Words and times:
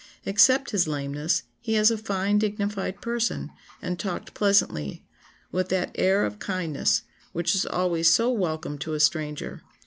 Except 0.25 0.71
his 0.71 0.87
lameness, 0.87 1.43
he 1.59 1.75
has 1.75 1.91
a 1.91 1.95
fine 1.95 2.39
dignified 2.39 3.01
person, 3.03 3.51
and 3.83 3.99
talked 3.99 4.33
pleasantly, 4.33 5.05
with 5.51 5.69
that 5.69 5.91
air 5.93 6.25
of 6.25 6.39
kindness 6.39 7.03
which 7.33 7.53
is 7.53 7.67
always 7.67 8.07
so 8.09 8.31
welcome 8.31 8.79
to 8.79 8.95
a 8.95 8.99
stranger.... 8.99 9.61